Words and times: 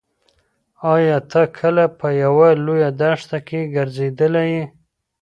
ایا 0.93 1.17
ته 1.31 1.41
کله 1.57 1.85
په 1.99 2.07
یوه 2.23 2.49
لویه 2.65 2.89
دښته 3.01 3.37
کې 3.47 3.59
ګرځېدلی 3.75 4.45
یې؟ 4.53 4.63